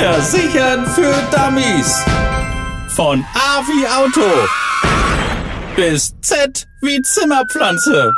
Versichern 0.00 0.86
für 0.86 1.12
Dummies. 1.30 2.02
Von 2.96 3.22
A 3.34 3.60
wie 3.66 3.86
Auto 3.86 4.24
bis 5.76 6.14
Z 6.22 6.66
wie 6.80 7.02
Zimmerpflanze. 7.02 8.10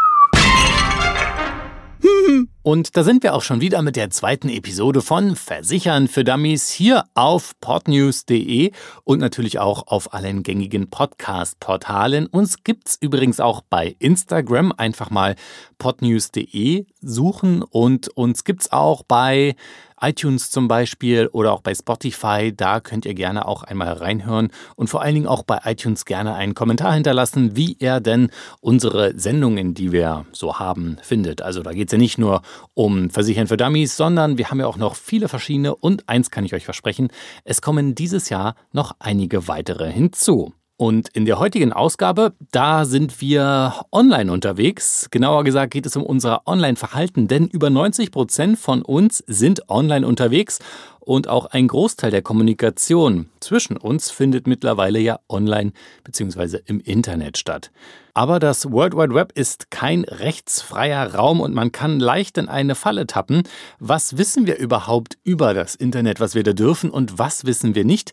Und 2.62 2.96
da 2.96 3.02
sind 3.02 3.24
wir 3.24 3.34
auch 3.34 3.42
schon 3.42 3.60
wieder 3.60 3.82
mit 3.82 3.96
der 3.96 4.10
zweiten 4.10 4.48
Episode 4.48 5.02
von 5.02 5.34
Versichern 5.34 6.06
für 6.06 6.22
Dummies 6.22 6.70
hier 6.70 7.02
auf 7.14 7.58
podnews.de 7.60 8.70
und 9.02 9.18
natürlich 9.18 9.58
auch 9.58 9.88
auf 9.88 10.14
allen 10.14 10.44
gängigen 10.44 10.88
Podcast-Portalen. 10.88 12.26
Uns 12.26 12.62
gibt's 12.62 12.96
übrigens 13.00 13.40
auch 13.40 13.60
bei 13.68 13.96
Instagram. 13.98 14.72
Einfach 14.76 15.10
mal 15.10 15.34
podnews.de 15.78 16.86
suchen 17.02 17.62
und 17.62 18.08
uns 18.16 18.44
gibt's 18.44 18.72
auch 18.72 19.02
bei 19.02 19.56
iTunes 20.00 20.50
zum 20.50 20.68
Beispiel 20.68 21.28
oder 21.28 21.52
auch 21.52 21.60
bei 21.60 21.74
Spotify. 21.74 22.52
Da 22.54 22.80
könnt 22.80 23.06
ihr 23.06 23.14
gerne 23.14 23.46
auch 23.46 23.62
einmal 23.62 23.92
reinhören 23.92 24.50
und 24.76 24.88
vor 24.88 25.02
allen 25.02 25.14
Dingen 25.14 25.26
auch 25.26 25.44
bei 25.44 25.60
iTunes 25.64 26.04
gerne 26.04 26.34
einen 26.34 26.54
Kommentar 26.54 26.94
hinterlassen, 26.94 27.56
wie 27.56 27.76
ihr 27.78 28.00
denn 28.00 28.30
unsere 28.60 29.18
Sendungen, 29.18 29.74
die 29.74 29.92
wir 29.92 30.26
so 30.32 30.58
haben, 30.58 30.96
findet. 31.02 31.42
Also 31.42 31.62
da 31.62 31.72
geht 31.72 31.88
es 31.88 31.92
ja 31.92 31.98
nicht 31.98 32.18
nur 32.18 32.42
um 32.74 33.10
Versichern 33.10 33.46
für 33.46 33.56
Dummies, 33.56 33.96
sondern 33.96 34.38
wir 34.38 34.50
haben 34.50 34.60
ja 34.60 34.66
auch 34.66 34.76
noch 34.76 34.96
viele 34.96 35.28
verschiedene 35.28 35.74
und 35.74 36.08
eins 36.08 36.30
kann 36.30 36.44
ich 36.44 36.54
euch 36.54 36.64
versprechen, 36.64 37.08
es 37.44 37.62
kommen 37.62 37.94
dieses 37.94 38.28
Jahr 38.28 38.56
noch 38.72 38.96
einige 38.98 39.48
weitere 39.48 39.90
hinzu. 39.90 40.52
Und 40.76 41.10
in 41.10 41.26
der 41.26 41.38
heutigen 41.38 41.72
Ausgabe, 41.72 42.32
da 42.50 42.84
sind 42.84 43.20
wir 43.20 43.84
online 43.92 44.32
unterwegs. 44.32 45.08
Genauer 45.10 45.44
gesagt 45.44 45.72
geht 45.72 45.86
es 45.86 45.96
um 45.96 46.02
unser 46.02 46.46
Online-Verhalten, 46.46 47.28
denn 47.28 47.46
über 47.46 47.70
90 47.70 48.10
Prozent 48.10 48.58
von 48.58 48.82
uns 48.82 49.22
sind 49.26 49.68
online 49.68 50.06
unterwegs 50.06 50.58
und 51.04 51.28
auch 51.28 51.46
ein 51.46 51.68
Großteil 51.68 52.10
der 52.10 52.22
Kommunikation 52.22 53.28
zwischen 53.40 53.76
uns 53.76 54.10
findet 54.10 54.46
mittlerweile 54.46 55.00
ja 55.00 55.18
online 55.28 55.72
bzw. 56.04 56.60
im 56.66 56.80
Internet 56.80 57.38
statt. 57.38 57.70
Aber 58.14 58.38
das 58.38 58.70
World 58.70 58.94
Wide 58.94 59.14
Web 59.14 59.32
ist 59.34 59.70
kein 59.70 60.04
rechtsfreier 60.04 61.14
Raum 61.14 61.40
und 61.40 61.54
man 61.54 61.72
kann 61.72 61.98
leicht 61.98 62.38
in 62.38 62.48
eine 62.48 62.74
Falle 62.74 63.06
tappen. 63.06 63.42
Was 63.78 64.18
wissen 64.18 64.46
wir 64.46 64.58
überhaupt 64.58 65.18
über 65.24 65.54
das 65.54 65.74
Internet, 65.74 66.20
was 66.20 66.34
wir 66.34 66.42
da 66.42 66.52
dürfen 66.52 66.90
und 66.90 67.18
was 67.18 67.46
wissen 67.46 67.74
wir 67.74 67.84
nicht? 67.84 68.12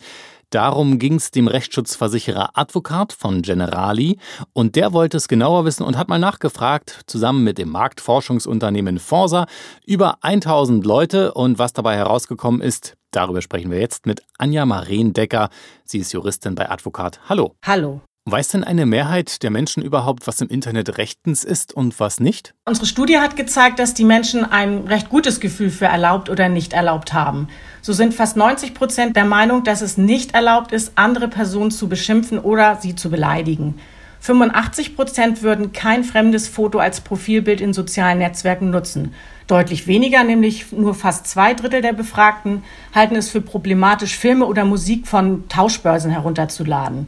Darum 0.49 0.97
ging 0.97 1.15
es 1.15 1.29
dem 1.29 1.47
Rechtsschutzversicherer 1.47 2.51
Advokat 2.55 3.13
von 3.13 3.43
Generali 3.43 4.17
und 4.53 4.75
der 4.75 4.93
wollte 4.93 5.17
es 5.17 5.27
genauer 5.27 5.65
wissen 5.65 5.83
und 5.83 5.95
hat 5.95 6.09
mal 6.09 6.17
nachgefragt, 6.17 7.01
zusammen 7.05 7.43
mit 7.43 7.59
dem 7.59 7.69
Marktforschungsunternehmen 7.69 8.97
Forsa, 8.97 9.45
über 9.85 10.17
1000 10.23 10.85
Leute 10.85 11.33
und 11.33 11.59
was 11.59 11.73
dabei 11.73 11.97
herausgekommen 11.97 12.61
ist, 12.61 12.95
darüber 13.11 13.43
sprechen 13.43 13.69
wir 13.69 13.79
jetzt 13.79 14.07
mit 14.07 14.23
Anja 14.39 14.65
Mareen-Decker. 14.65 15.49
Sie 15.83 15.99
ist 15.99 16.13
Juristin 16.13 16.55
bei 16.55 16.69
Advokat. 16.69 17.19
Hallo. 17.29 17.55
Hallo. 17.63 18.01
Weiß 18.25 18.49
denn 18.49 18.63
eine 18.63 18.85
Mehrheit 18.85 19.41
der 19.43 19.49
Menschen 19.49 19.81
überhaupt, 19.81 20.27
was 20.27 20.41
im 20.41 20.49
Internet 20.49 20.97
rechtens 20.97 21.43
ist 21.43 21.73
und 21.73 21.99
was 21.99 22.19
nicht? 22.19 22.53
Unsere 22.65 22.85
Studie 22.85 23.17
hat 23.17 23.35
gezeigt, 23.35 23.79
dass 23.79 23.93
die 23.93 24.03
Menschen 24.03 24.45
ein 24.45 24.87
recht 24.87 25.09
gutes 25.09 25.39
Gefühl 25.39 25.69
für 25.69 25.85
erlaubt 25.85 26.29
oder 26.29 26.49
nicht 26.49 26.73
erlaubt 26.73 27.13
haben. 27.13 27.47
So 27.81 27.93
sind 27.93 28.13
fast 28.13 28.37
90 28.37 28.73
Prozent 28.73 29.15
der 29.15 29.25
Meinung, 29.25 29.63
dass 29.63 29.81
es 29.81 29.97
nicht 29.97 30.33
erlaubt 30.35 30.71
ist, 30.73 30.91
andere 30.95 31.27
Personen 31.27 31.71
zu 31.71 31.89
beschimpfen 31.89 32.39
oder 32.39 32.77
sie 32.79 32.95
zu 32.95 33.09
beleidigen. 33.09 33.79
85 34.21 34.95
Prozent 34.95 35.41
würden 35.41 35.71
kein 35.71 36.03
fremdes 36.03 36.47
Foto 36.47 36.79
als 36.79 37.01
Profilbild 37.01 37.61
in 37.61 37.73
sozialen 37.73 38.19
Netzwerken 38.19 38.69
nutzen. 38.69 39.13
Deutlich 39.47 39.87
weniger, 39.87 40.23
nämlich 40.23 40.71
nur 40.71 40.93
fast 40.93 41.25
zwei 41.25 41.53
Drittel 41.53 41.81
der 41.81 41.93
Befragten, 41.93 42.63
halten 42.93 43.15
es 43.15 43.29
für 43.29 43.41
problematisch, 43.41 44.17
Filme 44.17 44.45
oder 44.45 44.65
Musik 44.65 45.07
von 45.07 45.47
Tauschbörsen 45.47 46.11
herunterzuladen. 46.11 47.07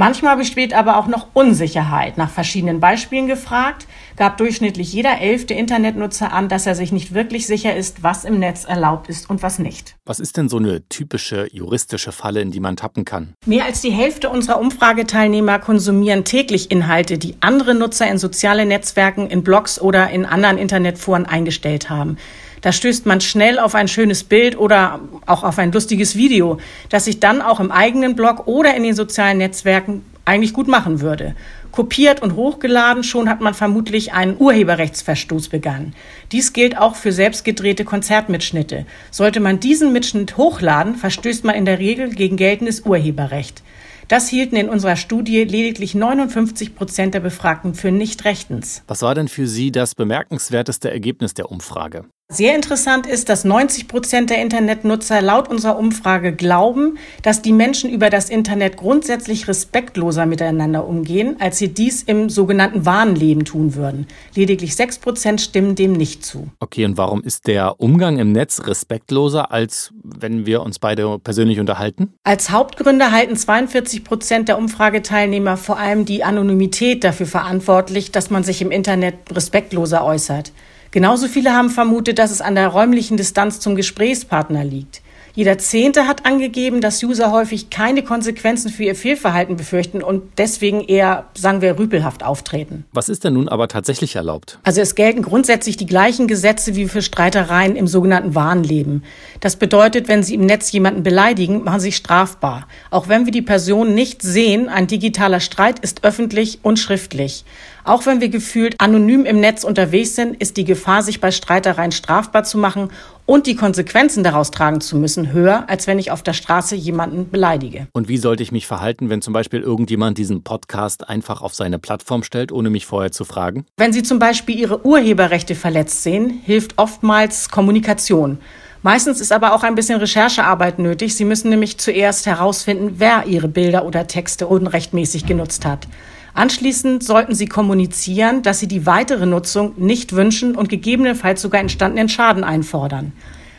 Manchmal 0.00 0.38
besteht 0.38 0.72
aber 0.72 0.96
auch 0.96 1.08
noch 1.08 1.26
Unsicherheit. 1.34 2.16
Nach 2.16 2.30
verschiedenen 2.30 2.80
Beispielen 2.80 3.26
gefragt, 3.26 3.86
gab 4.16 4.38
durchschnittlich 4.38 4.94
jeder 4.94 5.20
elfte 5.20 5.52
Internetnutzer 5.52 6.32
an, 6.32 6.48
dass 6.48 6.66
er 6.66 6.74
sich 6.74 6.90
nicht 6.90 7.12
wirklich 7.12 7.46
sicher 7.46 7.76
ist, 7.76 8.02
was 8.02 8.24
im 8.24 8.38
Netz 8.38 8.64
erlaubt 8.64 9.10
ist 9.10 9.28
und 9.28 9.42
was 9.42 9.58
nicht. 9.58 9.96
Was 10.06 10.18
ist 10.18 10.38
denn 10.38 10.48
so 10.48 10.56
eine 10.56 10.88
typische 10.88 11.48
juristische 11.52 12.12
Falle, 12.12 12.40
in 12.40 12.50
die 12.50 12.60
man 12.60 12.76
tappen 12.76 13.04
kann? 13.04 13.34
Mehr 13.44 13.66
als 13.66 13.82
die 13.82 13.90
Hälfte 13.90 14.30
unserer 14.30 14.58
Umfrageteilnehmer 14.58 15.58
konsumieren 15.58 16.24
täglich 16.24 16.70
Inhalte, 16.70 17.18
die 17.18 17.34
andere 17.40 17.74
Nutzer 17.74 18.08
in 18.08 18.16
soziale 18.16 18.64
Netzwerken, 18.64 19.26
in 19.26 19.44
Blogs 19.44 19.78
oder 19.78 20.08
in 20.08 20.24
anderen 20.24 20.56
Internetforen 20.56 21.26
eingestellt 21.26 21.90
haben. 21.90 22.16
Da 22.60 22.72
stößt 22.72 23.06
man 23.06 23.20
schnell 23.20 23.58
auf 23.58 23.74
ein 23.74 23.88
schönes 23.88 24.24
Bild 24.24 24.58
oder 24.58 25.00
auch 25.26 25.44
auf 25.44 25.58
ein 25.58 25.72
lustiges 25.72 26.16
Video, 26.16 26.58
das 26.88 27.06
sich 27.06 27.20
dann 27.20 27.40
auch 27.40 27.60
im 27.60 27.70
eigenen 27.70 28.16
Blog 28.16 28.46
oder 28.46 28.74
in 28.74 28.82
den 28.82 28.94
sozialen 28.94 29.38
Netzwerken 29.38 30.04
eigentlich 30.24 30.52
gut 30.52 30.68
machen 30.68 31.00
würde. 31.00 31.34
Kopiert 31.72 32.20
und 32.22 32.34
hochgeladen, 32.34 33.04
schon 33.04 33.28
hat 33.28 33.40
man 33.40 33.54
vermutlich 33.54 34.12
einen 34.12 34.36
Urheberrechtsverstoß 34.38 35.48
begangen. 35.48 35.94
Dies 36.32 36.52
gilt 36.52 36.76
auch 36.76 36.96
für 36.96 37.12
selbstgedrehte 37.12 37.84
Konzertmitschnitte. 37.84 38.86
Sollte 39.10 39.40
man 39.40 39.60
diesen 39.60 39.92
Mitschnitt 39.92 40.36
hochladen, 40.36 40.96
verstößt 40.96 41.44
man 41.44 41.54
in 41.54 41.64
der 41.64 41.78
Regel 41.78 42.10
gegen 42.10 42.36
geltendes 42.36 42.80
Urheberrecht. 42.80 43.62
Das 44.08 44.28
hielten 44.28 44.56
in 44.56 44.68
unserer 44.68 44.96
Studie 44.96 45.44
lediglich 45.44 45.94
59 45.94 46.74
Prozent 46.74 47.14
der 47.14 47.20
Befragten 47.20 47.74
für 47.74 47.92
nicht 47.92 48.24
rechtens. 48.24 48.82
Was 48.88 49.02
war 49.02 49.14
denn 49.14 49.28
für 49.28 49.46
Sie 49.46 49.70
das 49.70 49.94
bemerkenswerteste 49.94 50.90
Ergebnis 50.90 51.34
der 51.34 51.50
Umfrage? 51.50 52.06
Sehr 52.32 52.54
interessant 52.54 53.08
ist, 53.08 53.28
dass 53.28 53.42
90 53.44 53.88
Prozent 53.88 54.30
der 54.30 54.40
Internetnutzer 54.40 55.20
laut 55.20 55.48
unserer 55.48 55.76
Umfrage 55.76 56.32
glauben, 56.32 56.96
dass 57.22 57.42
die 57.42 57.52
Menschen 57.52 57.90
über 57.90 58.08
das 58.08 58.30
Internet 58.30 58.76
grundsätzlich 58.76 59.48
respektloser 59.48 60.26
miteinander 60.26 60.86
umgehen, 60.86 61.34
als 61.40 61.58
sie 61.58 61.74
dies 61.74 62.04
im 62.04 62.30
sogenannten 62.30 62.86
wahren 62.86 63.16
Leben 63.16 63.44
tun 63.44 63.74
würden. 63.74 64.06
Lediglich 64.36 64.76
6 64.76 65.00
Prozent 65.00 65.40
stimmen 65.40 65.74
dem 65.74 65.92
nicht 65.92 66.24
zu. 66.24 66.46
Okay, 66.60 66.84
und 66.84 66.96
warum 66.96 67.20
ist 67.20 67.48
der 67.48 67.80
Umgang 67.80 68.20
im 68.20 68.30
Netz 68.30 68.62
respektloser, 68.64 69.50
als 69.50 69.92
wenn 70.04 70.46
wir 70.46 70.62
uns 70.62 70.78
beide 70.78 71.18
persönlich 71.18 71.58
unterhalten? 71.58 72.12
Als 72.22 72.50
Hauptgründe 72.50 73.10
halten 73.10 73.34
42 73.34 74.04
Prozent 74.04 74.48
der 74.48 74.56
Umfrageteilnehmer 74.56 75.56
vor 75.56 75.78
allem 75.80 76.04
die 76.04 76.22
Anonymität 76.22 77.02
dafür 77.02 77.26
verantwortlich, 77.26 78.12
dass 78.12 78.30
man 78.30 78.44
sich 78.44 78.62
im 78.62 78.70
Internet 78.70 79.16
respektloser 79.34 80.04
äußert. 80.04 80.52
Genauso 80.92 81.28
viele 81.28 81.52
haben 81.52 81.70
vermutet, 81.70 82.18
dass 82.18 82.30
es 82.30 82.40
an 82.40 82.56
der 82.56 82.68
räumlichen 82.68 83.16
Distanz 83.16 83.60
zum 83.60 83.76
Gesprächspartner 83.76 84.64
liegt. 84.64 84.99
Jeder 85.34 85.58
Zehnte 85.58 86.06
hat 86.06 86.26
angegeben, 86.26 86.80
dass 86.80 87.02
User 87.02 87.30
häufig 87.30 87.70
keine 87.70 88.02
Konsequenzen 88.02 88.70
für 88.70 88.84
ihr 88.84 88.94
Fehlverhalten 88.94 89.56
befürchten 89.56 90.02
und 90.02 90.22
deswegen 90.38 90.80
eher, 90.80 91.26
sagen 91.36 91.60
wir, 91.60 91.78
rüpelhaft 91.78 92.24
auftreten. 92.24 92.84
Was 92.92 93.08
ist 93.08 93.24
denn 93.24 93.34
nun 93.34 93.48
aber 93.48 93.68
tatsächlich 93.68 94.16
erlaubt? 94.16 94.58
Also 94.64 94.80
es 94.80 94.94
gelten 94.94 95.22
grundsätzlich 95.22 95.76
die 95.76 95.86
gleichen 95.86 96.26
Gesetze 96.26 96.74
wie 96.74 96.88
für 96.88 97.02
Streitereien 97.02 97.76
im 97.76 97.86
sogenannten 97.86 98.34
wahren 98.34 98.64
Leben. 98.64 99.02
Das 99.40 99.56
bedeutet, 99.56 100.08
wenn 100.08 100.22
Sie 100.22 100.34
im 100.34 100.46
Netz 100.46 100.72
jemanden 100.72 101.02
beleidigen, 101.02 101.62
machen 101.62 101.80
Sie 101.80 101.86
sich 101.86 101.96
strafbar. 101.96 102.66
Auch 102.90 103.08
wenn 103.08 103.24
wir 103.24 103.32
die 103.32 103.42
Person 103.42 103.94
nicht 103.94 104.22
sehen, 104.22 104.68
ein 104.68 104.86
digitaler 104.86 105.40
Streit 105.40 105.78
ist 105.78 106.04
öffentlich 106.04 106.60
und 106.62 106.78
schriftlich. 106.78 107.44
Auch 107.84 108.06
wenn 108.06 108.20
wir 108.20 108.28
gefühlt 108.28 108.74
anonym 108.78 109.24
im 109.24 109.40
Netz 109.40 109.64
unterwegs 109.64 110.14
sind, 110.14 110.40
ist 110.40 110.56
die 110.56 110.64
Gefahr, 110.64 111.02
sich 111.02 111.20
bei 111.20 111.30
Streitereien 111.30 111.92
strafbar 111.92 112.44
zu 112.44 112.58
machen 112.58 112.90
und 113.30 113.46
die 113.46 113.54
Konsequenzen 113.54 114.24
daraus 114.24 114.50
tragen 114.50 114.80
zu 114.80 114.96
müssen, 114.96 115.30
höher, 115.30 115.68
als 115.68 115.86
wenn 115.86 116.00
ich 116.00 116.10
auf 116.10 116.24
der 116.24 116.32
Straße 116.32 116.74
jemanden 116.74 117.30
beleidige. 117.30 117.86
Und 117.92 118.08
wie 118.08 118.16
sollte 118.16 118.42
ich 118.42 118.50
mich 118.50 118.66
verhalten, 118.66 119.08
wenn 119.08 119.22
zum 119.22 119.32
Beispiel 119.32 119.60
irgendjemand 119.60 120.18
diesen 120.18 120.42
Podcast 120.42 121.08
einfach 121.08 121.40
auf 121.40 121.54
seine 121.54 121.78
Plattform 121.78 122.24
stellt, 122.24 122.50
ohne 122.50 122.70
mich 122.70 122.86
vorher 122.86 123.12
zu 123.12 123.24
fragen? 123.24 123.66
Wenn 123.76 123.92
Sie 123.92 124.02
zum 124.02 124.18
Beispiel 124.18 124.58
Ihre 124.58 124.84
Urheberrechte 124.84 125.54
verletzt 125.54 126.02
sehen, 126.02 126.40
hilft 126.44 126.76
oftmals 126.76 127.50
Kommunikation. 127.50 128.38
Meistens 128.82 129.20
ist 129.20 129.30
aber 129.30 129.54
auch 129.54 129.62
ein 129.62 129.76
bisschen 129.76 130.00
Recherchearbeit 130.00 130.80
nötig. 130.80 131.14
Sie 131.14 131.24
müssen 131.24 131.50
nämlich 131.50 131.78
zuerst 131.78 132.26
herausfinden, 132.26 132.94
wer 132.96 133.26
Ihre 133.26 133.46
Bilder 133.46 133.86
oder 133.86 134.08
Texte 134.08 134.48
unrechtmäßig 134.48 135.24
genutzt 135.24 135.64
hat. 135.64 135.86
Anschließend 136.34 137.02
sollten 137.02 137.34
Sie 137.34 137.46
kommunizieren, 137.46 138.42
dass 138.42 138.60
Sie 138.60 138.68
die 138.68 138.86
weitere 138.86 139.26
Nutzung 139.26 139.74
nicht 139.76 140.14
wünschen 140.14 140.56
und 140.56 140.68
gegebenenfalls 140.68 141.42
sogar 141.42 141.60
entstandenen 141.60 142.08
Schaden 142.08 142.44
einfordern. 142.44 143.12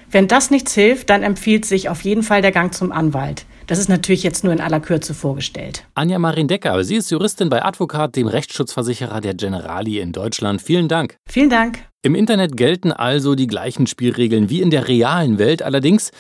Wenn 0.09 0.27
das 0.27 0.51
nichts 0.51 0.73
hilft, 0.73 1.09
dann 1.09 1.23
empfiehlt 1.23 1.65
sich 1.65 1.87
auf 1.87 2.01
jeden 2.01 2.23
Fall 2.23 2.41
der 2.41 2.51
Gang 2.51 2.73
zum 2.73 2.91
Anwalt. 2.91 3.45
Das 3.67 3.79
ist 3.79 3.87
natürlich 3.87 4.23
jetzt 4.23 4.43
nur 4.43 4.51
in 4.51 4.59
aller 4.59 4.81
Kürze 4.81 5.13
vorgestellt. 5.13 5.85
Anja 5.95 6.19
Marin 6.19 6.49
Decker, 6.49 6.83
sie 6.83 6.95
ist 6.95 7.09
Juristin 7.09 7.49
bei 7.49 7.63
Advokat, 7.63 8.17
dem 8.17 8.27
Rechtsschutzversicherer 8.27 9.21
der 9.21 9.33
Generali 9.33 9.99
in 9.99 10.11
Deutschland. 10.11 10.61
Vielen 10.61 10.89
Dank. 10.89 11.15
Vielen 11.25 11.49
Dank. 11.49 11.79
Im 12.01 12.15
Internet 12.15 12.57
gelten 12.57 12.91
also 12.91 13.35
die 13.35 13.47
gleichen 13.47 13.87
Spielregeln 13.87 14.49
wie 14.49 14.61
in 14.61 14.71
der 14.71 14.89
realen 14.89 15.37
Welt. 15.37 15.61
Allerdings 15.61 16.11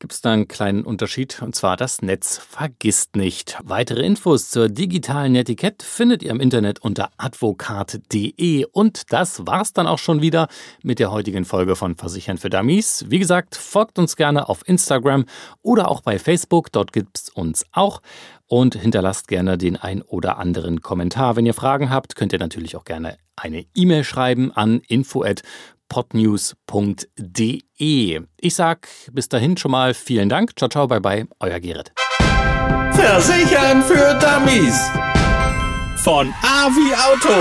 gibt 0.00 0.14
es 0.14 0.22
da 0.22 0.32
einen 0.32 0.48
kleinen 0.48 0.84
Unterschied 0.84 1.42
und 1.42 1.54
zwar 1.54 1.76
das 1.76 2.00
Netz 2.00 2.38
vergisst 2.38 3.16
nicht. 3.16 3.58
Weitere 3.62 4.02
Infos 4.02 4.50
zur 4.50 4.68
digitalen 4.68 5.34
Etikett 5.36 5.82
findet 5.82 6.22
ihr 6.22 6.30
im 6.30 6.40
Internet 6.40 6.80
unter 6.80 7.10
advokat.de 7.18 8.64
und 8.72 9.12
das 9.12 9.46
war's 9.46 9.74
dann 9.74 9.86
auch 9.86 9.98
schon 9.98 10.22
wieder 10.22 10.48
mit 10.82 10.98
der 10.98 11.12
heutigen 11.12 11.44
Folge 11.44 11.76
von 11.76 11.96
Versichern 11.96 12.38
für 12.38 12.48
Dummies. 12.48 13.04
Wie 13.08 13.18
gesagt, 13.18 13.56
folgt 13.56 13.98
uns 13.98 14.16
gerne 14.16 14.48
auf 14.48 14.66
Instagram 14.66 15.26
oder 15.62 15.90
auch 15.90 16.00
bei 16.00 16.18
Facebook, 16.18 16.72
dort 16.72 16.94
gibt's 16.94 17.28
uns 17.28 17.66
auch 17.72 18.00
und 18.46 18.74
hinterlasst 18.74 19.28
gerne 19.28 19.58
den 19.58 19.76
ein 19.76 20.00
oder 20.00 20.38
anderen 20.38 20.80
Kommentar. 20.80 21.36
Wenn 21.36 21.46
ihr 21.46 21.54
Fragen 21.54 21.90
habt, 21.90 22.16
könnt 22.16 22.32
ihr 22.32 22.38
natürlich 22.38 22.74
auch 22.74 22.84
gerne 22.84 23.18
eine 23.36 23.66
E-Mail 23.74 24.04
schreiben 24.04 24.50
an 24.50 24.80
info@podnews.de. 25.90 28.20
Ich 28.40 28.54
sag 28.54 28.88
bis 29.12 29.28
dahin 29.28 29.56
schon 29.56 29.72
mal 29.72 29.94
vielen 29.94 30.28
Dank. 30.28 30.52
Ciao 30.56 30.68
ciao, 30.68 30.86
bye 30.86 31.00
bye, 31.00 31.26
euer 31.40 31.58
Gerrit. 31.60 31.92
Versichern 32.92 33.82
für 33.82 34.18
Dummies. 34.18 34.78
Von 35.96 36.32
A 36.42 36.68
wie 36.68 36.94
Auto 36.94 37.34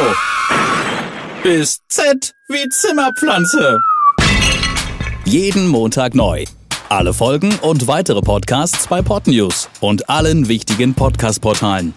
bis 1.44 1.80
Z 1.88 2.34
wie 2.50 2.68
Zimmerpflanze. 2.70 3.78
Jeden 5.26 5.68
Montag 5.68 6.16
neu. 6.16 6.46
Alle 6.90 7.14
Folgen 7.14 7.54
und 7.62 7.88
weitere 7.88 8.22
Podcasts 8.22 8.88
bei 8.88 9.02
Podnews 9.02 9.70
und 9.80 10.10
allen 10.10 10.50
wichtigen 10.50 10.94
Podcast-Portalen. 10.96 11.94